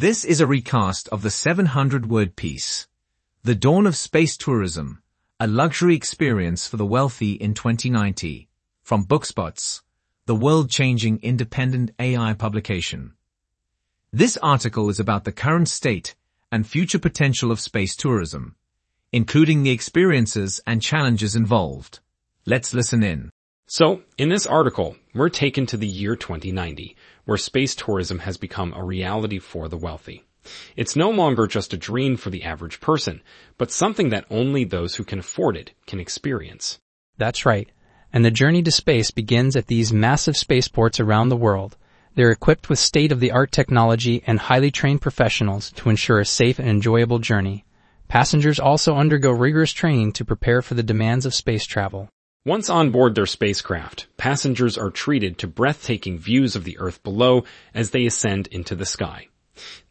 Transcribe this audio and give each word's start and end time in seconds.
This 0.00 0.24
is 0.24 0.40
a 0.40 0.46
recast 0.46 1.10
of 1.10 1.20
the 1.20 1.28
700-word 1.28 2.34
piece, 2.34 2.88
The 3.42 3.54
Dawn 3.54 3.86
of 3.86 3.94
Space 3.94 4.38
Tourism, 4.38 5.02
a 5.38 5.46
luxury 5.46 5.94
experience 5.94 6.66
for 6.66 6.78
the 6.78 6.86
wealthy 6.86 7.32
in 7.32 7.52
2090, 7.52 8.48
from 8.82 9.04
Bookspotz, 9.04 9.82
the 10.24 10.34
world-changing 10.34 11.20
independent 11.22 11.90
AI 11.98 12.32
publication. 12.32 13.12
This 14.10 14.38
article 14.38 14.88
is 14.88 15.00
about 15.00 15.24
the 15.24 15.32
current 15.32 15.68
state 15.68 16.14
and 16.50 16.66
future 16.66 16.98
potential 16.98 17.52
of 17.52 17.60
space 17.60 17.94
tourism, 17.94 18.56
including 19.12 19.64
the 19.64 19.70
experiences 19.70 20.62
and 20.66 20.80
challenges 20.80 21.36
involved. 21.36 22.00
Let's 22.46 22.72
listen 22.72 23.02
in. 23.02 23.28
So, 23.66 24.00
in 24.16 24.30
this 24.30 24.46
article, 24.46 24.96
we're 25.14 25.28
taken 25.28 25.66
to 25.66 25.76
the 25.76 25.86
year 25.86 26.16
2090, 26.16 26.96
where 27.30 27.38
space 27.38 27.76
tourism 27.76 28.18
has 28.18 28.36
become 28.36 28.72
a 28.74 28.82
reality 28.82 29.38
for 29.38 29.68
the 29.68 29.76
wealthy. 29.76 30.24
It's 30.74 30.96
no 30.96 31.10
longer 31.10 31.46
just 31.46 31.72
a 31.72 31.76
dream 31.76 32.16
for 32.16 32.28
the 32.28 32.42
average 32.42 32.80
person, 32.80 33.22
but 33.56 33.70
something 33.70 34.08
that 34.08 34.24
only 34.30 34.64
those 34.64 34.96
who 34.96 35.04
can 35.04 35.20
afford 35.20 35.56
it 35.56 35.70
can 35.86 36.00
experience. 36.00 36.80
That's 37.18 37.46
right. 37.46 37.70
And 38.12 38.24
the 38.24 38.32
journey 38.32 38.64
to 38.64 38.72
space 38.72 39.12
begins 39.12 39.54
at 39.54 39.68
these 39.68 39.92
massive 39.92 40.36
spaceports 40.36 40.98
around 40.98 41.28
the 41.28 41.36
world. 41.36 41.76
They're 42.16 42.32
equipped 42.32 42.68
with 42.68 42.80
state-of-the-art 42.80 43.52
technology 43.52 44.24
and 44.26 44.40
highly 44.40 44.72
trained 44.72 45.00
professionals 45.00 45.70
to 45.76 45.88
ensure 45.88 46.18
a 46.18 46.24
safe 46.24 46.58
and 46.58 46.68
enjoyable 46.68 47.20
journey. 47.20 47.64
Passengers 48.08 48.58
also 48.58 48.96
undergo 48.96 49.30
rigorous 49.30 49.70
training 49.70 50.14
to 50.14 50.24
prepare 50.24 50.62
for 50.62 50.74
the 50.74 50.82
demands 50.82 51.26
of 51.26 51.34
space 51.36 51.64
travel. 51.64 52.08
Once 52.46 52.70
on 52.70 52.90
board 52.90 53.14
their 53.14 53.26
spacecraft, 53.26 54.06
passengers 54.16 54.78
are 54.78 54.88
treated 54.88 55.36
to 55.36 55.46
breathtaking 55.46 56.18
views 56.18 56.56
of 56.56 56.64
the 56.64 56.78
Earth 56.78 57.02
below 57.02 57.44
as 57.74 57.90
they 57.90 58.06
ascend 58.06 58.46
into 58.46 58.74
the 58.74 58.86
sky. 58.86 59.28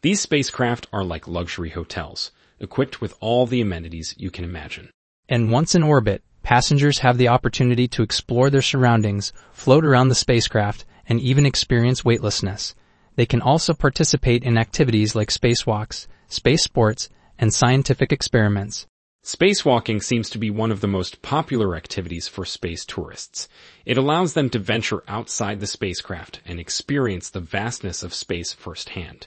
These 0.02 0.20
spacecraft 0.20 0.88
are 0.92 1.04
like 1.04 1.28
luxury 1.28 1.70
hotels, 1.70 2.32
equipped 2.58 3.00
with 3.00 3.14
all 3.20 3.46
the 3.46 3.60
amenities 3.60 4.16
you 4.18 4.32
can 4.32 4.44
imagine. 4.44 4.90
And 5.28 5.52
once 5.52 5.76
in 5.76 5.84
orbit, 5.84 6.24
passengers 6.42 6.98
have 6.98 7.18
the 7.18 7.28
opportunity 7.28 7.86
to 7.86 8.02
explore 8.02 8.50
their 8.50 8.62
surroundings, 8.62 9.32
float 9.52 9.84
around 9.84 10.08
the 10.08 10.16
spacecraft, 10.16 10.84
and 11.08 11.20
even 11.20 11.46
experience 11.46 12.04
weightlessness. 12.04 12.74
They 13.14 13.26
can 13.26 13.42
also 13.42 13.74
participate 13.74 14.42
in 14.42 14.58
activities 14.58 15.14
like 15.14 15.28
spacewalks, 15.28 16.08
space 16.26 16.64
sports, 16.64 17.10
and 17.38 17.54
scientific 17.54 18.10
experiments. 18.10 18.88
Spacewalking 19.22 20.02
seems 20.02 20.30
to 20.30 20.38
be 20.38 20.50
one 20.50 20.72
of 20.72 20.80
the 20.80 20.88
most 20.88 21.20
popular 21.20 21.76
activities 21.76 22.26
for 22.26 22.46
space 22.46 22.86
tourists. 22.86 23.48
It 23.84 23.98
allows 23.98 24.32
them 24.32 24.48
to 24.50 24.58
venture 24.58 25.02
outside 25.06 25.60
the 25.60 25.66
spacecraft 25.66 26.40
and 26.46 26.58
experience 26.58 27.28
the 27.28 27.40
vastness 27.40 28.02
of 28.02 28.14
space 28.14 28.54
firsthand. 28.54 29.26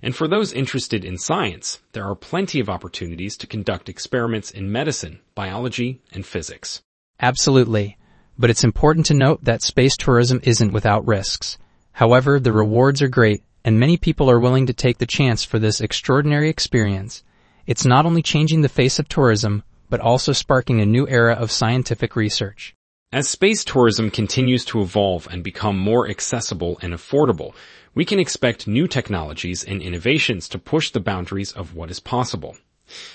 And 0.00 0.14
for 0.14 0.28
those 0.28 0.52
interested 0.52 1.04
in 1.04 1.18
science, 1.18 1.80
there 1.90 2.04
are 2.04 2.14
plenty 2.14 2.60
of 2.60 2.68
opportunities 2.68 3.36
to 3.38 3.48
conduct 3.48 3.88
experiments 3.88 4.52
in 4.52 4.70
medicine, 4.70 5.18
biology, 5.34 6.00
and 6.12 6.24
physics. 6.24 6.82
Absolutely. 7.18 7.98
But 8.38 8.50
it's 8.50 8.62
important 8.62 9.06
to 9.06 9.14
note 9.14 9.42
that 9.42 9.62
space 9.62 9.96
tourism 9.96 10.38
isn't 10.44 10.72
without 10.72 11.04
risks. 11.04 11.58
However, 11.90 12.38
the 12.38 12.52
rewards 12.52 13.02
are 13.02 13.08
great, 13.08 13.42
and 13.64 13.80
many 13.80 13.96
people 13.96 14.30
are 14.30 14.38
willing 14.38 14.66
to 14.66 14.72
take 14.72 14.98
the 14.98 15.06
chance 15.06 15.44
for 15.44 15.58
this 15.58 15.80
extraordinary 15.80 16.48
experience. 16.48 17.24
It's 17.66 17.84
not 17.84 18.06
only 18.06 18.22
changing 18.22 18.60
the 18.60 18.68
face 18.68 19.00
of 19.00 19.08
tourism, 19.08 19.64
but 19.90 19.98
also 19.98 20.32
sparking 20.32 20.80
a 20.80 20.86
new 20.86 21.08
era 21.08 21.34
of 21.34 21.50
scientific 21.50 22.14
research. 22.14 22.74
As 23.12 23.28
space 23.28 23.64
tourism 23.64 24.10
continues 24.10 24.64
to 24.66 24.82
evolve 24.82 25.26
and 25.30 25.42
become 25.42 25.76
more 25.76 26.08
accessible 26.08 26.78
and 26.80 26.94
affordable, 26.94 27.54
we 27.92 28.04
can 28.04 28.20
expect 28.20 28.68
new 28.68 28.86
technologies 28.86 29.64
and 29.64 29.82
innovations 29.82 30.48
to 30.50 30.60
push 30.60 30.90
the 30.90 31.00
boundaries 31.00 31.50
of 31.50 31.74
what 31.74 31.90
is 31.90 31.98
possible. 31.98 32.56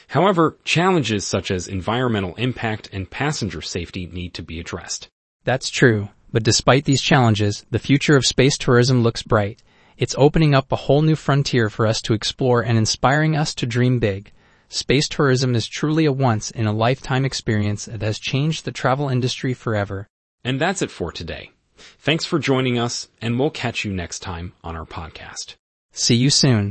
However, 0.07 0.57
challenges 0.66 1.25
such 1.25 1.49
as 1.49 1.69
environmental 1.69 2.35
impact 2.35 2.89
and 2.91 3.09
passenger 3.09 3.61
safety 3.61 4.05
need 4.07 4.33
to 4.33 4.44
be 4.44 4.59
addressed. 4.59 5.07
That's 5.45 5.69
true, 5.69 6.09
but 6.34 6.44
despite 6.44 6.84
these 6.84 7.01
challenges, 7.01 7.66
the 7.72 7.79
future 7.79 8.17
of 8.17 8.25
space 8.25 8.57
tourism 8.57 9.01
looks 9.01 9.23
bright. 9.23 9.63
It's 9.97 10.16
opening 10.17 10.53
up 10.53 10.73
a 10.73 10.75
whole 10.75 11.03
new 11.03 11.16
frontier 11.16 11.69
for 11.69 11.88
us 11.88 12.01
to 12.01 12.13
explore 12.13 12.61
and 12.61 12.78
inspiring 12.78 13.38
us 13.38 13.56
to 13.56 13.66
dream 13.66 14.00
big. 14.00 14.34
Space 14.74 15.09
tourism 15.09 15.54
is 15.54 15.68
truly 15.68 16.06
a 16.06 16.14
once 16.14 16.50
in 16.50 16.66
a 16.66 16.72
lifetime 16.72 17.26
experience 17.26 17.88
that 17.88 18.02
has 18.02 18.18
changed 18.18 18.64
the 18.64 18.72
travel 18.72 19.09
industry 19.09 19.54
forever. 19.54 20.08
And 20.46 20.62
that's 20.62 20.82
it 20.82 20.90
for 20.90 21.12
today. 21.12 21.52
Thanks 22.00 22.24
for 22.24 22.40
joining 22.40 22.80
us, 22.80 23.09
and 23.22 23.38
we'll 23.38 23.50
catch 23.50 23.84
you 23.84 23.92
next 23.92 24.20
time 24.20 24.54
on 24.64 24.78
our 24.78 24.86
podcast. 24.86 25.56
See 25.92 26.16
you 26.16 26.30
soon. 26.30 26.70